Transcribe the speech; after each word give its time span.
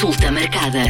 Consulta 0.00 0.32
marcada. 0.32 0.80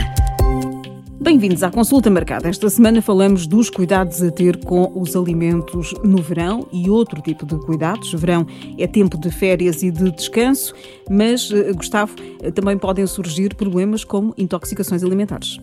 Bem-vindos 1.20 1.64
à 1.64 1.70
consulta 1.70 2.08
marcada. 2.08 2.48
Esta 2.48 2.70
semana 2.70 3.02
falamos 3.02 3.44
dos 3.44 3.68
cuidados 3.68 4.22
a 4.22 4.30
ter 4.30 4.64
com 4.64 4.88
os 4.94 5.16
alimentos 5.16 5.92
no 6.04 6.22
verão 6.22 6.68
e 6.72 6.88
outro 6.88 7.20
tipo 7.20 7.44
de 7.44 7.58
cuidados. 7.58 8.12
Verão 8.12 8.46
é 8.78 8.86
tempo 8.86 9.18
de 9.18 9.28
férias 9.28 9.82
e 9.82 9.90
de 9.90 10.12
descanso, 10.12 10.72
mas, 11.10 11.50
eh, 11.50 11.72
Gustavo, 11.72 12.14
eh, 12.40 12.52
também 12.52 12.78
podem 12.78 13.04
surgir 13.04 13.56
problemas 13.56 14.04
como 14.04 14.32
intoxicações 14.38 15.02
alimentares. 15.02 15.58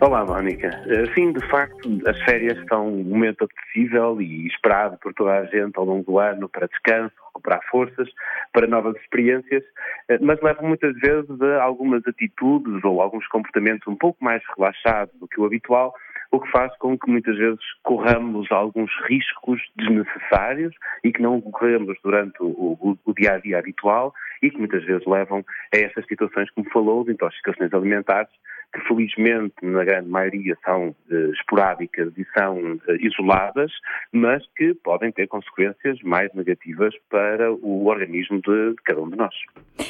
Olá, 0.00 0.24
Mónica. 0.24 0.68
Eh, 0.86 1.12
sim, 1.12 1.32
de 1.32 1.44
facto, 1.48 2.00
as 2.06 2.16
férias 2.22 2.56
são 2.68 2.86
um 2.86 3.02
momento 3.02 3.42
apetecível 3.42 4.20
e 4.22 4.46
esperado 4.46 4.96
por 4.98 5.12
toda 5.12 5.40
a 5.40 5.44
gente 5.46 5.76
ao 5.76 5.84
longo 5.84 6.04
do 6.04 6.20
ano 6.20 6.48
para 6.48 6.68
descanso, 6.68 7.12
recuperar 7.26 7.60
forças, 7.68 8.08
para 8.52 8.68
novas 8.68 8.94
experiências, 8.98 9.64
eh, 10.08 10.18
mas 10.20 10.40
levam 10.40 10.68
muitas 10.68 10.94
vezes 11.00 11.42
a 11.42 11.64
algumas 11.64 12.06
atitudes 12.06 12.84
ou 12.84 13.02
alguns 13.02 13.26
comportamentos 13.26 13.88
um 13.88 13.96
pouco 13.96 14.22
mais 14.22 14.40
relaxados 14.56 15.12
do 15.18 15.26
que 15.26 15.40
o 15.40 15.44
habitual, 15.44 15.92
o 16.30 16.38
que 16.38 16.50
faz 16.52 16.76
com 16.78 16.96
que 16.96 17.10
muitas 17.10 17.36
vezes 17.36 17.60
corramos 17.82 18.52
alguns 18.52 18.92
riscos 19.08 19.60
desnecessários 19.74 20.76
e 21.02 21.10
que 21.10 21.20
não 21.20 21.40
corremos 21.40 21.98
durante 22.04 22.40
o, 22.40 22.46
o, 22.46 22.98
o 23.04 23.14
dia 23.14 23.32
a 23.32 23.38
dia 23.38 23.58
habitual 23.58 24.14
e 24.40 24.48
que 24.48 24.58
muitas 24.58 24.84
vezes 24.84 25.04
levam 25.08 25.44
a 25.74 25.76
essas 25.76 26.06
situações, 26.06 26.48
como 26.52 26.70
falou, 26.70 27.04
de 27.04 27.10
intoxicações 27.10 27.74
alimentares 27.74 28.30
que 28.72 28.80
felizmente 28.86 29.54
na 29.62 29.82
grande 29.82 30.08
maioria 30.08 30.56
são 30.64 30.88
uh, 30.88 31.32
esporádicas 31.32 32.12
e 32.18 32.26
são 32.36 32.74
uh, 32.74 32.80
isoladas, 33.00 33.72
mas 34.12 34.44
que 34.56 34.74
podem 34.74 35.10
ter 35.10 35.26
consequências 35.26 36.00
mais 36.02 36.32
negativas 36.34 36.94
para 37.08 37.50
o 37.52 37.86
organismo 37.86 38.40
de, 38.42 38.74
cada 38.84 39.00
um 39.00 39.08
de 39.08 39.16
nós. 39.16 39.34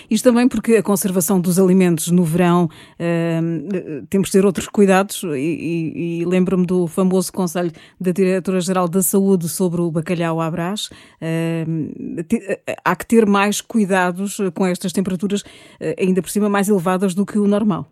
Isto 0.08 0.30
também 0.30 0.48
porque 0.48 0.76
a 0.76 0.82
conservação 0.82 1.40
dos 1.40 1.58
alimentos 1.58 2.10
no 2.10 2.22
verão 2.22 2.66
uh, 2.66 4.06
temos 4.08 4.28
de 4.28 4.38
ter 4.38 4.46
outros 4.46 4.68
cuidados 4.68 5.24
e, 5.24 5.36
e, 5.36 6.20
e 6.20 6.24
lembro-me 6.24 6.64
do 6.64 6.86
famoso 6.86 7.32
conselho 7.32 7.72
da 8.00 8.12
Diretora-Geral 8.12 8.88
da 8.88 9.02
Saúde 9.02 9.48
sobre 9.48 9.80
o 9.80 9.90
bacalhau 9.90 10.40
à 10.40 10.50
brás. 10.50 10.88
há 12.84 12.96
que 12.96 13.06
ter 13.06 13.26
mais 13.26 13.60
cuidados 13.60 14.38
com 14.54 14.66
estas 14.66 14.92
temperaturas 14.92 15.42
ainda 15.98 16.22
por 16.22 16.30
cima 16.30 16.48
mais 16.48 16.68
elevadas 16.68 17.14
do 17.14 17.26
que 17.26 17.38
o 17.38 17.46
normal. 17.46 17.86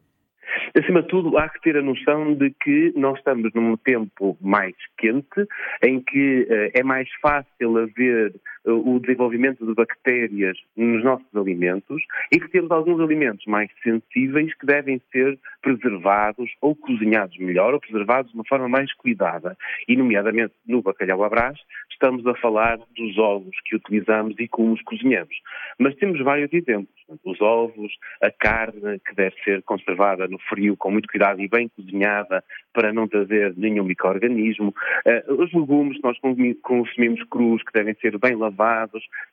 Acima 0.76 1.00
de 1.00 1.08
tudo, 1.08 1.38
há 1.38 1.48
que 1.48 1.60
ter 1.62 1.78
a 1.78 1.82
noção 1.82 2.34
de 2.34 2.50
que 2.50 2.92
nós 2.94 3.16
estamos 3.16 3.50
num 3.54 3.78
tempo 3.78 4.36
mais 4.42 4.74
quente, 4.98 5.48
em 5.82 6.00
que 6.00 6.42
uh, 6.42 6.70
é 6.78 6.82
mais 6.82 7.08
fácil 7.22 7.78
haver 7.78 8.34
o 8.66 8.98
desenvolvimento 8.98 9.64
de 9.64 9.74
bactérias 9.74 10.58
nos 10.76 11.04
nossos 11.04 11.26
alimentos 11.34 12.02
e 12.32 12.40
que 12.40 12.48
temos 12.48 12.70
alguns 12.70 13.00
alimentos 13.00 13.44
mais 13.46 13.70
sensíveis 13.82 14.52
que 14.54 14.66
devem 14.66 15.00
ser 15.12 15.38
preservados 15.62 16.50
ou 16.60 16.74
cozinhados 16.74 17.36
melhor 17.38 17.74
ou 17.74 17.80
preservados 17.80 18.30
de 18.32 18.36
uma 18.36 18.44
forma 18.44 18.68
mais 18.68 18.92
cuidada. 18.94 19.56
E, 19.88 19.96
nomeadamente, 19.96 20.54
no 20.66 20.82
bacalhau 20.82 21.22
à 21.22 21.28
brás, 21.28 21.58
estamos 21.90 22.26
a 22.26 22.34
falar 22.34 22.78
dos 22.96 23.16
ovos 23.18 23.56
que 23.64 23.76
utilizamos 23.76 24.34
e 24.38 24.48
como 24.48 24.72
os 24.72 24.82
cozinhamos. 24.82 25.36
Mas 25.78 25.94
temos 25.94 26.20
vários 26.22 26.52
exemplos. 26.52 26.96
Os 27.24 27.40
ovos, 27.40 27.92
a 28.20 28.30
carne 28.32 28.98
que 29.06 29.14
deve 29.14 29.36
ser 29.44 29.62
conservada 29.62 30.26
no 30.26 30.38
frio 30.40 30.76
com 30.76 30.90
muito 30.90 31.08
cuidado 31.08 31.40
e 31.40 31.48
bem 31.48 31.68
cozinhada 31.68 32.42
para 32.72 32.92
não 32.92 33.06
trazer 33.06 33.54
nenhum 33.56 33.84
microorganismo. 33.84 34.74
Uh, 35.06 35.42
os 35.42 35.52
legumes 35.52 35.98
que 35.98 36.02
nós 36.02 36.18
consumimos 36.62 37.22
crus 37.30 37.62
que 37.62 37.72
devem 37.72 37.94
ser 37.94 38.18
bem 38.18 38.34
lavados 38.34 38.55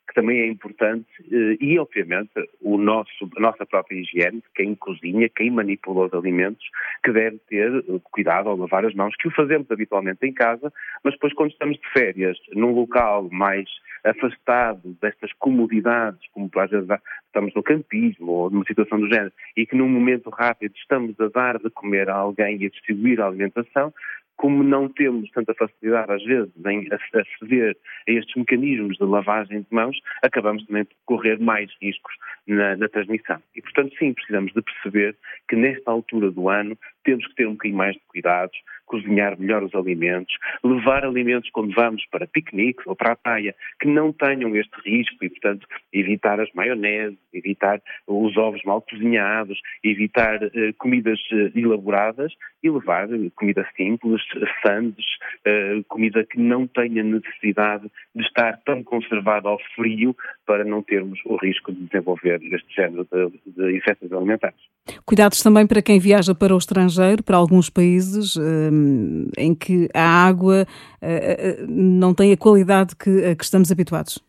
que 0.08 0.14
também 0.14 0.42
é 0.42 0.48
importante, 0.48 1.08
eh, 1.32 1.58
e 1.60 1.80
obviamente 1.80 2.32
o 2.62 2.78
nosso, 2.78 3.30
a 3.38 3.40
nossa 3.40 3.66
própria 3.66 3.98
higiene, 4.00 4.44
quem 4.56 4.76
cozinha, 4.76 5.30
quem 5.30 5.50
manipula 5.50 6.08
os 6.08 6.14
alimentos, 6.14 6.66
que 7.04 7.12
deve 7.12 7.40
ter 7.50 7.72
eh, 7.74 8.00
cuidado 8.04 8.50
ao 8.50 8.58
lavar 8.58 8.86
as 8.86 8.94
mãos, 8.94 9.16
que 9.16 9.28
o 9.28 9.32
fazemos 9.32 9.70
habitualmente 9.72 10.26
em 10.26 10.34
casa, 10.34 10.72
mas 11.04 11.14
depois 11.14 11.34
quando 11.34 11.52
estamos 11.52 11.78
de 11.78 11.90
férias, 11.92 12.38
num 12.54 12.72
local 12.72 13.30
mais 13.32 13.70
afastado 14.04 14.96
destas 15.02 15.32
comodidades, 15.34 16.20
como 16.34 16.50
às 16.58 16.70
vezes 16.70 16.88
estamos 17.28 17.54
no 17.54 17.64
campismo 17.64 18.32
ou 18.32 18.50
numa 18.50 18.66
situação 18.66 19.00
do 19.00 19.08
género, 19.08 19.32
e 19.56 19.66
que 19.66 19.76
num 19.76 19.88
momento 19.88 20.30
rápido 20.30 20.76
estamos 20.76 21.20
a 21.20 21.30
dar 21.30 21.58
de 21.58 21.70
comer 21.70 22.10
a 22.10 22.16
alguém 22.16 22.58
e 22.62 22.66
a 22.66 22.70
distribuir 22.70 23.22
a 23.22 23.28
alimentação, 23.28 23.94
como 24.38 24.64
não 24.64 24.90
temos 24.90 25.30
tanta 25.32 25.54
facilidade, 25.54 26.12
às 26.12 26.24
vezes, 26.24 26.52
em 26.66 26.88
aceder 26.92 27.78
a 28.08 28.12
estes 28.12 28.36
mecanismos 28.36 28.98
de 28.98 29.04
lavagem 29.04 29.62
de 29.62 29.68
mãos, 29.72 29.98
acabamos 30.22 30.66
também 30.66 30.86
por 30.86 30.96
correr 31.06 31.40
mais 31.40 31.72
riscos 31.82 32.14
na, 32.48 32.76
na, 32.76 32.90
transmissão. 32.90 33.42
E, 33.56 33.62
portanto, 33.62 33.96
sim, 33.98 34.14
precisamos 34.14 34.52
de 34.54 34.62
perceber 34.62 35.16
que 35.48 35.56
nesta 35.56 35.92
altura 35.92 36.32
do 36.32 36.50
ano 36.50 36.78
temos 37.04 37.26
que 37.28 37.36
ter 37.36 37.48
um 37.48 37.54
bocadinho 37.54 37.78
mais 37.78 37.94
de 37.94 38.02
cuidados, 38.08 38.58
cozinhar 38.94 39.40
melhor 39.40 39.64
os 39.64 39.74
alimentos, 39.74 40.36
levar 40.64 41.04
alimentos 41.04 41.50
quando 41.50 41.74
vamos 41.74 42.06
para 42.12 42.28
piqueniques 42.28 42.86
ou 42.86 42.96
para 42.96 43.14
a 43.14 43.16
praia 43.16 43.56
que 43.82 43.88
não 43.88 44.14
tenham 44.14 44.56
este 44.56 44.76
risco 44.86 45.26
e, 45.26 45.30
portanto, 45.30 45.68
evitar 45.92 46.40
as 46.40 46.54
maioneses, 46.54 47.18
evitar 47.34 47.82
os 48.06 48.38
ovos 48.38 48.62
mal 48.64 48.84
cozinhados, 48.84 49.60
evitar 49.84 50.44
uh, 50.44 50.74
comidas 50.78 51.20
uh, 51.32 51.58
elaboradas 51.58 52.32
e 52.62 52.70
levar 52.70 53.10
uh, 53.10 53.32
comida 53.32 53.68
simples, 53.76 54.22
sandes, 54.64 55.06
comida 55.88 56.24
que 56.24 56.40
não 56.40 56.68
tenha 56.68 57.04
necessidade 57.04 57.90
de 58.16 58.24
estar 58.24 58.60
tão 58.64 58.84
conservada 58.84 59.50
ao 59.50 59.60
frio 59.76 60.16
para 60.46 60.64
não 60.64 60.84
termos 60.84 61.20
o 61.26 61.36
risco 61.36 61.72
de 61.72 61.86
desenvolver 61.86 62.40
este 62.44 62.76
género 62.76 63.08
de, 63.12 63.52
de 63.52 63.78
infecções 63.78 64.12
alimentares. 64.12 64.73
Cuidados 65.06 65.42
também 65.42 65.66
para 65.66 65.82
quem 65.82 65.98
viaja 66.00 66.36
para 66.36 66.54
o 66.54 66.58
estrangeiro, 66.58 67.24
para 67.24 67.38
alguns 67.38 67.70
países 67.70 68.36
um, 68.36 69.28
em 69.38 69.56
que 69.56 69.90
a 69.94 70.04
água 70.04 70.68
uh, 71.02 71.66
não 71.68 72.14
tem 72.14 72.34
a 72.34 72.38
qualidade 72.38 72.96
que, 72.96 73.26
a 73.26 73.36
que 73.36 73.44
estamos 73.44 73.72
habituados. 73.72 74.20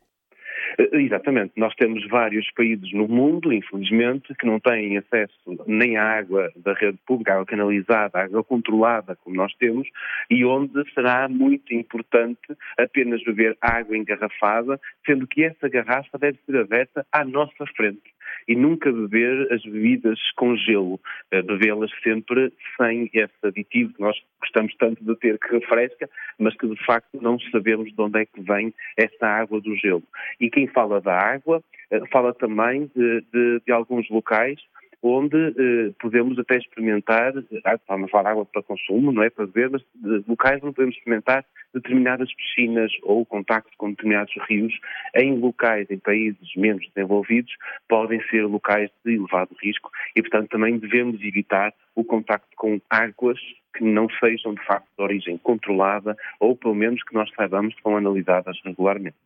Exatamente. 0.92 1.52
Nós 1.56 1.74
temos 1.74 2.06
vários 2.08 2.50
países 2.52 2.92
no 2.92 3.06
mundo, 3.06 3.52
infelizmente, 3.52 4.34
que 4.34 4.46
não 4.46 4.58
têm 4.58 4.98
acesso 4.98 5.34
nem 5.66 5.96
à 5.96 6.18
água 6.18 6.50
da 6.56 6.72
rede 6.74 6.98
pública, 7.06 7.34
água 7.34 7.46
canalizada, 7.46 8.18
água 8.18 8.42
controlada, 8.42 9.16
como 9.16 9.36
nós 9.36 9.54
temos, 9.54 9.88
e 10.30 10.44
onde 10.44 10.82
será 10.92 11.28
muito 11.28 11.72
importante 11.72 12.40
apenas 12.78 13.22
beber 13.22 13.56
água 13.60 13.96
engarrafada, 13.96 14.80
sendo 15.06 15.26
que 15.26 15.44
essa 15.44 15.68
garrafa 15.68 16.18
deve 16.18 16.38
ser 16.44 16.56
aberta 16.56 17.06
à 17.12 17.24
nossa 17.24 17.64
frente 17.76 18.14
e 18.46 18.54
nunca 18.54 18.90
beber 18.92 19.52
as 19.52 19.62
bebidas 19.62 20.18
com 20.36 20.56
gelo, 20.56 21.00
eh, 21.30 21.42
bebê-las 21.42 21.90
sempre 22.02 22.52
sem 22.76 23.10
esse 23.12 23.32
aditivo 23.42 23.92
que 23.94 24.00
nós 24.00 24.16
gostamos 24.40 24.74
tanto 24.76 25.02
de 25.02 25.16
ter 25.16 25.38
que 25.38 25.58
refresca, 25.58 26.08
mas 26.38 26.54
que 26.56 26.66
de 26.66 26.84
facto 26.84 27.20
não 27.20 27.38
sabemos 27.50 27.92
de 27.92 28.00
onde 28.00 28.20
é 28.20 28.26
que 28.26 28.40
vem 28.40 28.74
essa 28.96 29.26
água 29.26 29.60
do 29.60 29.74
gelo. 29.76 30.02
E 30.40 30.50
quem 30.50 30.63
fala 30.68 31.00
da 31.00 31.16
água, 31.16 31.62
eh, 31.90 32.00
fala 32.10 32.32
também 32.34 32.90
de, 32.94 33.24
de, 33.32 33.62
de 33.66 33.72
alguns 33.72 34.08
locais 34.10 34.60
onde 35.06 35.36
eh, 35.36 35.92
podemos 36.00 36.38
até 36.38 36.56
experimentar, 36.56 37.34
estamos 37.36 38.08
a 38.08 38.08
falar 38.08 38.30
água 38.30 38.46
para 38.46 38.62
consumo, 38.62 39.12
não 39.12 39.22
é 39.22 39.28
para 39.28 39.46
beber, 39.46 39.68
mas 39.68 39.82
de 39.94 40.24
locais 40.26 40.62
onde 40.62 40.74
podemos 40.74 40.96
experimentar 40.96 41.44
determinadas 41.74 42.32
piscinas 42.32 42.90
ou 43.02 43.26
contacto 43.26 43.70
com 43.76 43.90
determinados 43.90 44.32
rios 44.48 44.72
em 45.14 45.38
locais, 45.38 45.90
em 45.90 45.98
países 45.98 46.48
menos 46.56 46.88
desenvolvidos, 46.94 47.52
podem 47.86 48.22
ser 48.30 48.46
locais 48.46 48.90
de 49.04 49.16
elevado 49.16 49.54
risco 49.62 49.90
e, 50.16 50.22
portanto, 50.22 50.48
também 50.48 50.78
devemos 50.78 51.20
evitar 51.22 51.74
o 51.94 52.02
contacto 52.02 52.48
com 52.56 52.80
águas 52.88 53.38
que 53.76 53.84
não 53.84 54.08
sejam, 54.20 54.54
de 54.54 54.64
facto, 54.64 54.88
de 54.96 55.04
origem 55.04 55.36
controlada 55.36 56.16
ou, 56.40 56.56
pelo 56.56 56.74
menos, 56.74 57.02
que 57.02 57.12
nós 57.12 57.30
saibamos 57.36 57.74
que 57.74 57.82
são 57.82 57.94
analisadas 57.94 58.58
regularmente. 58.64 59.16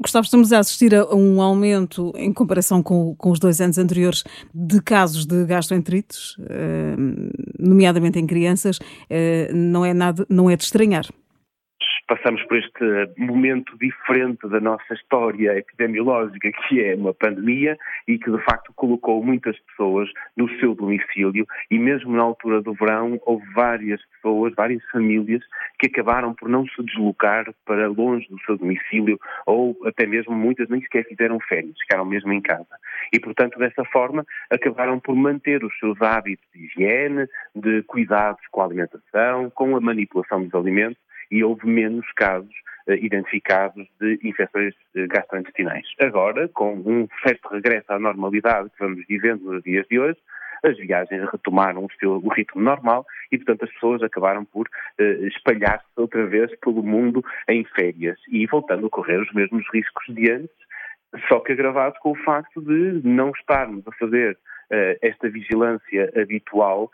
Gustavo, 0.00 0.24
estamos 0.24 0.52
a 0.52 0.58
assistir 0.58 0.94
a 0.94 1.14
um 1.14 1.40
aumento, 1.40 2.12
em 2.16 2.32
comparação 2.32 2.82
com, 2.82 3.14
com 3.16 3.30
os 3.30 3.38
dois 3.38 3.60
anos 3.60 3.78
anteriores, 3.78 4.22
de 4.54 4.80
casos 4.80 5.24
de 5.24 5.44
gastroenterites, 5.44 6.36
eh, 6.48 6.96
nomeadamente 7.58 8.18
em 8.18 8.26
crianças. 8.26 8.78
Eh, 9.08 9.50
não 9.52 9.84
é 9.84 9.94
nada, 9.94 10.26
não 10.28 10.50
é 10.50 10.56
de 10.56 10.64
estranhar 10.64 11.06
passamos 12.08 12.42
por 12.44 12.56
este 12.56 13.12
momento 13.18 13.76
diferente 13.78 14.48
da 14.48 14.58
nossa 14.60 14.94
história 14.94 15.56
epidemiológica, 15.58 16.50
que 16.66 16.82
é 16.82 16.94
uma 16.94 17.12
pandemia, 17.12 17.76
e 18.08 18.18
que 18.18 18.30
de 18.30 18.42
facto 18.44 18.72
colocou 18.74 19.22
muitas 19.22 19.56
pessoas 19.60 20.10
no 20.34 20.48
seu 20.58 20.74
domicílio, 20.74 21.46
e 21.70 21.78
mesmo 21.78 22.16
na 22.16 22.22
altura 22.22 22.62
do 22.62 22.72
verão 22.72 23.20
houve 23.26 23.44
várias 23.52 24.00
pessoas, 24.06 24.54
várias 24.56 24.82
famílias, 24.90 25.42
que 25.78 25.86
acabaram 25.86 26.34
por 26.34 26.48
não 26.48 26.66
se 26.66 26.82
deslocar 26.82 27.44
para 27.66 27.86
longe 27.88 28.26
do 28.30 28.40
seu 28.40 28.56
domicílio, 28.56 29.20
ou 29.46 29.76
até 29.84 30.06
mesmo 30.06 30.34
muitas 30.34 30.68
nem 30.70 30.80
sequer 30.80 31.04
fizeram 31.04 31.38
férias, 31.40 31.78
ficaram 31.78 32.06
mesmo 32.06 32.32
em 32.32 32.40
casa. 32.40 32.66
E, 33.12 33.20
portanto, 33.20 33.58
dessa 33.58 33.84
forma, 33.84 34.24
acabaram 34.50 34.98
por 34.98 35.14
manter 35.14 35.62
os 35.62 35.78
seus 35.78 36.00
hábitos 36.00 36.46
de 36.54 36.64
higiene, 36.64 37.26
de 37.54 37.82
cuidados 37.82 38.40
com 38.50 38.62
a 38.62 38.64
alimentação, 38.64 39.50
com 39.50 39.76
a 39.76 39.80
manipulação 39.80 40.42
dos 40.42 40.54
alimentos, 40.54 40.98
e 41.30 41.44
houve 41.44 41.66
menos 41.66 42.06
casos 42.12 42.52
uh, 42.88 42.92
identificados 42.92 43.86
de 44.00 44.18
infecções 44.22 44.74
uh, 44.96 45.06
gastrointestinais. 45.08 45.86
Agora, 46.00 46.48
com 46.48 46.74
um 46.74 47.08
certo 47.22 47.48
regresso 47.48 47.92
à 47.92 47.98
normalidade 47.98 48.70
que 48.70 48.78
vamos 48.78 49.04
vivendo 49.06 49.42
nos 49.44 49.62
dias 49.62 49.86
de 49.88 49.98
hoje, 49.98 50.18
as 50.64 50.76
viagens 50.76 51.30
retomaram 51.30 51.84
o, 51.84 51.88
seu, 52.00 52.16
o 52.16 52.28
ritmo 52.28 52.60
normal 52.60 53.06
e, 53.30 53.36
portanto, 53.38 53.64
as 53.64 53.72
pessoas 53.72 54.02
acabaram 54.02 54.44
por 54.44 54.66
uh, 54.66 55.26
espalhar-se 55.26 55.86
outra 55.96 56.26
vez 56.26 56.50
pelo 56.60 56.82
mundo 56.82 57.24
em 57.48 57.64
férias 57.64 58.18
e 58.28 58.46
voltando 58.46 58.86
a 58.86 58.90
correr 58.90 59.20
os 59.20 59.32
mesmos 59.32 59.64
riscos 59.72 60.14
de 60.14 60.30
antes, 60.30 60.56
só 61.28 61.40
que 61.40 61.52
agravado 61.52 61.94
com 62.00 62.10
o 62.10 62.22
facto 62.24 62.60
de 62.60 63.00
não 63.06 63.30
estarmos 63.30 63.86
a 63.86 63.92
fazer 63.92 64.36
esta 65.00 65.30
vigilância 65.30 66.12
habitual 66.14 66.90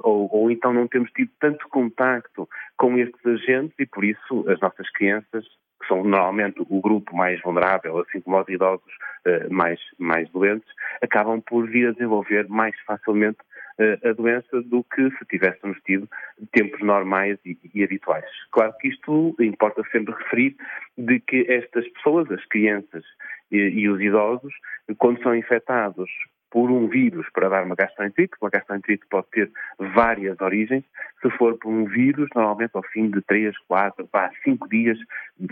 ou, 0.00 0.28
ou, 0.30 0.50
então 0.50 0.72
não 0.72 0.86
temos 0.86 1.10
tido 1.12 1.30
tanto 1.40 1.68
contacto 1.68 2.48
com 2.76 2.98
estes 2.98 3.24
agentes 3.24 3.74
e 3.78 3.86
por 3.86 4.04
isso 4.04 4.44
as 4.48 4.60
nossas 4.60 4.90
crianças 4.90 5.44
que 5.80 5.86
são 5.86 6.02
normalmente 6.02 6.60
o 6.68 6.80
grupo 6.80 7.16
mais 7.16 7.40
vulnerável, 7.40 7.98
assim 8.00 8.20
como 8.20 8.40
os 8.40 8.48
idosos 8.48 8.92
uh, 9.26 9.52
mais, 9.52 9.80
mais 9.98 10.28
doentes, 10.30 10.68
acabam 11.02 11.40
por 11.40 11.68
vir 11.68 11.88
a 11.88 11.92
desenvolver 11.92 12.48
mais 12.48 12.74
facilmente 12.80 13.38
uh, 13.78 14.08
a 14.08 14.12
doença 14.12 14.60
do 14.62 14.82
que 14.84 15.08
se 15.16 15.24
tivéssemos 15.26 15.78
tido 15.84 16.08
tempos 16.52 16.80
normais 16.80 17.38
e, 17.44 17.56
e, 17.72 17.84
habituais. 17.84 18.28
Claro 18.50 18.74
que 18.80 18.88
isto 18.88 19.36
importa 19.38 19.82
sempre 19.92 20.14
referir 20.14 20.56
de 20.96 21.20
que 21.20 21.46
estas 21.48 21.86
pessoas, 21.90 22.30
as 22.30 22.44
crianças 22.46 23.04
e, 23.50 23.56
e 23.56 23.88
os 23.88 24.00
idosos, 24.00 24.52
quando 24.98 25.22
são 25.22 25.34
infectados 25.34 26.10
por 26.50 26.70
um 26.70 26.88
vírus 26.88 27.26
para 27.32 27.48
dar 27.48 27.64
uma 27.64 27.74
gastroenterite, 27.74 28.34
uma 28.40 28.50
gastroenterite 28.50 29.04
pode 29.10 29.26
ter 29.30 29.50
várias 29.78 30.40
origens. 30.40 30.84
Se 31.20 31.30
for 31.30 31.58
por 31.58 31.70
um 31.70 31.84
vírus, 31.84 32.28
normalmente 32.34 32.70
ao 32.74 32.82
fim 32.84 33.10
de 33.10 33.20
3, 33.22 33.56
4, 33.66 34.08
5 34.44 34.68
dias 34.68 34.98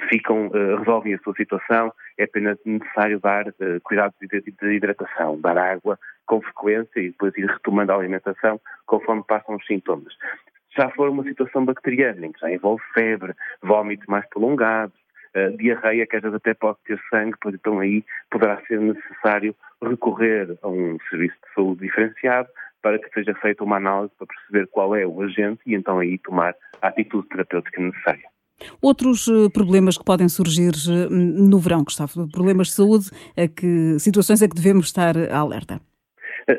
ficam, 0.08 0.48
uh, 0.48 0.76
resolvem 0.78 1.14
a 1.14 1.18
sua 1.18 1.34
situação, 1.34 1.92
é 2.18 2.24
apenas 2.24 2.58
necessário 2.64 3.20
dar 3.20 3.48
uh, 3.48 3.80
cuidados 3.82 4.16
de 4.20 4.74
hidratação, 4.74 5.40
dar 5.40 5.58
água 5.58 5.98
com 6.26 6.40
frequência 6.40 7.00
e 7.00 7.10
depois 7.10 7.36
ir 7.36 7.46
retomando 7.46 7.92
a 7.92 7.96
alimentação 7.96 8.60
conforme 8.86 9.22
passam 9.26 9.56
os 9.56 9.66
sintomas. 9.66 10.14
Já 10.76 10.90
for 10.90 11.08
uma 11.08 11.24
situação 11.24 11.64
bacteriana, 11.64 12.26
em 12.26 12.32
que 12.32 12.40
já 12.40 12.50
envolve 12.50 12.82
febre, 12.92 13.34
vômitos 13.62 14.06
mais 14.06 14.28
prolongados, 14.28 15.05
uh, 15.36 15.56
diarreia, 15.56 16.06
que 16.06 16.16
às 16.16 16.22
vezes 16.22 16.36
até 16.36 16.54
pode 16.54 16.78
ter 16.86 16.98
sangue, 17.10 17.36
pois 17.40 17.54
então 17.54 17.78
aí 17.78 18.04
poderá 18.30 18.60
ser 18.66 18.80
necessário 18.80 19.54
recorrer 19.82 20.56
a 20.62 20.68
um 20.68 20.98
serviço 21.10 21.34
de 21.34 21.54
saúde 21.54 21.86
diferenciado 21.86 22.48
para 22.82 22.98
que 22.98 23.08
seja 23.12 23.34
feita 23.34 23.64
uma 23.64 23.76
análise 23.76 24.12
para 24.16 24.26
perceber 24.26 24.68
qual 24.68 24.94
é 24.94 25.06
o 25.06 25.20
agente 25.22 25.60
e 25.66 25.74
então 25.74 25.98
aí 25.98 26.18
tomar 26.18 26.54
a 26.80 26.88
atitude 26.88 27.28
terapêutica 27.28 27.80
necessária. 27.80 28.28
Outros 28.80 29.28
eh, 29.28 29.48
problemas 29.52 29.98
que 29.98 30.04
podem 30.04 30.28
surgir 30.28 30.72
eh, 30.88 31.08
no 31.10 31.58
verão, 31.58 31.84
Gustavo, 31.84 32.28
problemas 32.30 32.68
de 32.68 32.74
saúde, 32.74 33.10
a 33.36 33.46
que, 33.48 33.98
situações 33.98 34.42
a 34.42 34.48
que 34.48 34.54
devemos 34.54 34.86
estar 34.86 35.16
alerta? 35.30 35.80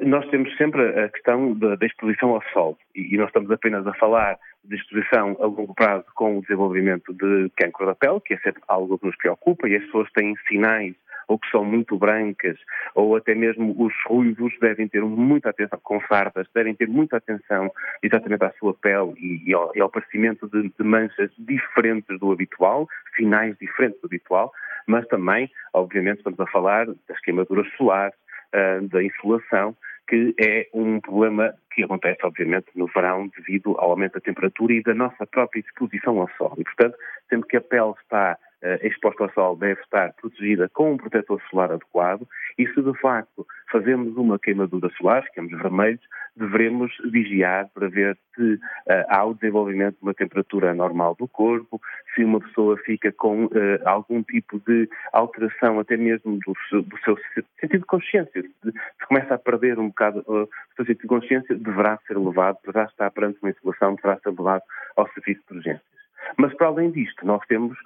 Nós 0.01 0.27
temos 0.29 0.53
sempre 0.57 0.81
a 0.99 1.07
questão 1.07 1.53
da, 1.53 1.77
exposição 1.85 2.31
ao 2.31 2.43
sol. 2.51 2.77
E, 2.93 3.15
nós 3.15 3.27
estamos 3.27 3.49
apenas 3.49 3.87
a 3.87 3.93
falar 3.93 4.37
de 4.65 4.75
exposição 4.75 5.37
a 5.39 5.45
longo 5.45 5.73
prazo 5.73 6.05
com 6.13 6.37
o 6.37 6.41
desenvolvimento 6.41 7.13
de 7.13 7.49
cancro 7.55 7.85
da 7.85 7.95
pele, 7.95 8.19
que 8.19 8.33
é 8.33 8.37
sempre 8.39 8.61
algo 8.67 8.99
que 8.99 9.05
nos 9.05 9.15
preocupa 9.15 9.69
e 9.69 9.77
as 9.77 9.85
pessoas 9.85 10.11
têm 10.11 10.35
sinais 10.47 10.93
ou 11.27 11.37
que 11.37 11.49
são 11.49 11.63
muito 11.63 11.97
brancas, 11.97 12.57
ou 12.95 13.15
até 13.15 13.35
mesmo 13.35 13.75
os 13.77 13.93
ruivos 14.05 14.53
devem 14.61 14.87
ter 14.87 15.03
muita 15.03 15.49
atenção, 15.49 15.79
com 15.83 15.99
fardas, 15.99 16.47
devem 16.53 16.73
ter 16.73 16.87
muita 16.87 17.17
atenção 17.17 17.69
exatamente 18.01 18.45
à 18.45 18.51
sua 18.53 18.73
pele 18.73 19.13
e, 19.17 19.49
e, 19.49 19.53
ao, 19.53 19.71
e 19.75 19.81
ao, 19.81 19.87
aparecimento 19.87 20.47
de, 20.47 20.69
de 20.69 20.83
manchas 20.83 21.29
diferentes 21.37 22.17
do 22.19 22.31
habitual, 22.31 22.87
sinais 23.15 23.57
diferentes 23.59 23.99
do 23.99 24.05
habitual, 24.05 24.53
mas 24.85 25.05
também, 25.07 25.51
obviamente, 25.73 26.19
estamos 26.19 26.39
a 26.39 26.47
falar 26.47 26.85
das 26.85 27.19
queimaduras 27.21 27.67
solares, 27.75 28.15
uh, 28.53 28.87
da 28.87 29.03
insolação, 29.03 29.75
que 30.07 30.33
é 30.39 30.67
um 30.73 30.99
problema 30.99 31.53
que 31.73 31.83
acontece, 31.83 32.19
obviamente, 32.23 32.67
no 32.75 32.87
verão 32.87 33.29
devido 33.37 33.75
ao 33.77 33.91
aumento 33.91 34.13
da 34.13 34.21
temperatura 34.21 34.73
e 34.73 34.81
da 34.81 34.93
nossa 34.93 35.25
própria 35.27 35.59
exposição 35.59 36.19
ao 36.19 36.29
sol. 36.37 36.53
E, 36.57 36.63
portanto, 36.63 36.97
sempre 37.29 37.49
que 37.49 37.57
a 37.57 37.61
pele 37.61 37.93
está 38.01 38.37
exposta 38.81 39.23
ao 39.23 39.31
sol, 39.33 39.55
deve 39.55 39.79
estar 39.81 40.13
protegida 40.13 40.69
com 40.69 40.93
um 40.93 40.97
protetor 40.97 41.41
solar 41.49 41.71
adequado 41.71 42.27
e 42.57 42.67
se 42.67 42.81
de 42.81 42.93
facto 42.99 43.45
fazemos 43.71 44.15
uma 44.17 44.39
queimadura 44.39 44.89
solar, 44.97 45.23
ficamos 45.23 45.51
vermelhos, 45.51 46.01
devemos 46.37 46.91
vigiar 47.11 47.67
para 47.73 47.89
ver 47.89 48.17
se 48.35 48.53
uh, 48.53 48.59
há 49.09 49.25
o 49.25 49.33
desenvolvimento 49.33 49.97
de 49.97 50.03
uma 50.03 50.13
temperatura 50.13 50.73
normal 50.73 51.15
do 51.15 51.27
corpo, 51.27 51.81
se 52.13 52.23
uma 52.23 52.39
pessoa 52.39 52.77
fica 52.77 53.11
com 53.11 53.45
uh, 53.45 53.49
algum 53.85 54.23
tipo 54.23 54.59
de 54.59 54.87
alteração 55.11 55.79
até 55.79 55.97
mesmo 55.97 56.39
do, 56.45 56.81
do 56.81 56.97
seu 57.03 57.17
sentido 57.59 57.81
de 57.81 57.85
consciência, 57.85 58.41
se, 58.41 58.71
se 58.71 59.07
começa 59.07 59.33
a 59.33 59.39
perder 59.39 59.79
um 59.79 59.87
bocado 59.87 60.19
uh, 60.27 60.43
o 60.43 60.49
seu 60.75 60.85
sentido 60.85 61.01
de 61.01 61.07
consciência, 61.07 61.55
deverá 61.55 61.97
ser 62.07 62.17
levado, 62.17 62.59
deverá 62.65 62.85
estar 62.85 63.09
perante 63.11 63.39
uma 63.41 63.51
insolação, 63.51 63.95
deverá 63.95 64.17
ser 64.19 64.29
levado 64.29 64.63
ao 64.95 65.07
serviço 65.09 65.41
de 65.49 65.57
urgências. 65.57 65.97
Mas, 66.35 66.53
para 66.55 66.67
além 66.67 66.91
disto, 66.91 67.25
nós 67.25 67.41
temos 67.47 67.77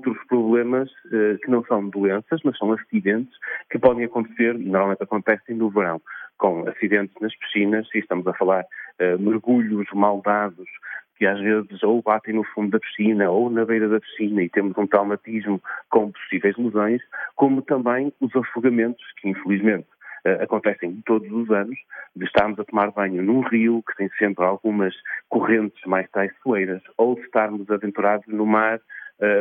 outros 0.00 0.26
problemas 0.26 0.90
eh, 1.12 1.36
que 1.42 1.50
não 1.50 1.62
são 1.64 1.88
doenças, 1.88 2.40
mas 2.44 2.56
são 2.56 2.72
acidentes 2.72 3.32
que 3.70 3.78
podem 3.78 4.04
acontecer, 4.04 4.56
e 4.56 4.64
normalmente 4.64 5.02
acontecem 5.02 5.54
no 5.54 5.70
verão, 5.70 6.00
com 6.38 6.66
acidentes 6.68 7.14
nas 7.20 7.36
piscinas, 7.36 7.86
e 7.94 7.98
estamos 7.98 8.26
a 8.26 8.34
falar 8.34 8.64
eh, 8.98 9.16
mergulhos 9.18 9.86
mal 9.92 10.22
dados, 10.22 10.68
que 11.16 11.26
às 11.26 11.38
vezes 11.38 11.82
ou 11.82 12.00
batem 12.00 12.34
no 12.34 12.44
fundo 12.44 12.70
da 12.70 12.80
piscina 12.80 13.30
ou 13.30 13.50
na 13.50 13.64
beira 13.66 13.88
da 13.88 14.00
piscina 14.00 14.42
e 14.42 14.48
temos 14.48 14.76
um 14.78 14.86
traumatismo 14.86 15.60
com 15.90 16.10
possíveis 16.10 16.56
lesões, 16.56 17.02
como 17.36 17.60
também 17.60 18.10
os 18.20 18.34
afogamentos, 18.34 19.04
que 19.20 19.28
infelizmente 19.28 19.86
uh, 20.24 20.42
acontecem 20.42 21.02
todos 21.04 21.30
os 21.30 21.50
anos, 21.50 21.78
de 22.16 22.24
estarmos 22.24 22.58
a 22.58 22.64
tomar 22.64 22.90
banho 22.90 23.22
num 23.22 23.40
rio 23.40 23.84
que 23.86 23.96
tem 23.98 24.08
sempre 24.18 24.46
algumas 24.46 24.94
correntes 25.28 25.84
mais 25.84 26.08
traiçoeiras, 26.10 26.82
ou 26.96 27.16
de 27.16 27.20
estarmos 27.20 27.70
aventurados 27.70 28.26
no 28.26 28.46
mar, 28.46 28.80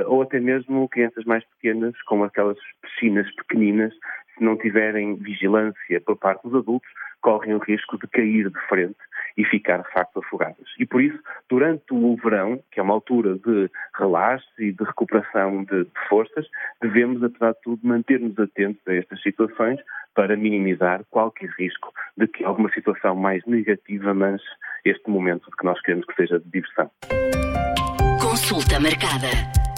ou 0.07 0.21
até 0.21 0.39
mesmo 0.39 0.87
crianças 0.89 1.25
mais 1.25 1.43
pequenas, 1.45 1.99
com 2.03 2.23
aquelas 2.23 2.57
piscinas 2.81 3.29
pequeninas, 3.35 3.93
se 4.37 4.43
não 4.43 4.57
tiverem 4.57 5.15
vigilância 5.15 6.01
por 6.05 6.17
parte 6.17 6.43
dos 6.43 6.55
adultos, 6.55 6.89
correm 7.21 7.53
o 7.53 7.59
risco 7.59 7.97
de 7.97 8.07
cair 8.07 8.49
de 8.49 8.59
frente 8.67 8.97
e 9.37 9.45
ficar 9.45 9.81
de 9.81 9.91
facto 9.91 10.19
afogadas. 10.19 10.67
E 10.77 10.85
por 10.85 11.01
isso, 11.01 11.17
durante 11.49 11.85
o 11.91 12.15
verão, 12.17 12.61
que 12.71 12.79
é 12.79 12.83
uma 12.83 12.93
altura 12.93 13.37
de 13.37 13.69
relaxe 13.97 14.45
e 14.57 14.71
de 14.71 14.83
recuperação 14.83 15.63
de, 15.63 15.83
de 15.83 16.07
forças, 16.07 16.47
devemos, 16.81 17.23
apesar 17.23 17.51
de 17.51 17.61
tudo, 17.61 17.79
manter-nos 17.83 18.37
atentos 18.39 18.81
a 18.87 18.95
estas 18.95 19.21
situações 19.21 19.79
para 20.15 20.35
minimizar 20.35 21.03
qualquer 21.09 21.49
risco 21.57 21.93
de 22.17 22.27
que 22.27 22.43
alguma 22.43 22.71
situação 22.71 23.15
mais 23.15 23.45
negativa 23.45 24.13
manche 24.13 24.45
este 24.83 25.09
momento 25.09 25.49
de 25.49 25.55
que 25.55 25.65
nós 25.65 25.79
queremos 25.81 26.05
que 26.05 26.15
seja 26.15 26.39
de 26.39 26.49
diversão. 26.49 26.89
Consulta 28.21 28.79
marcada. 28.79 29.68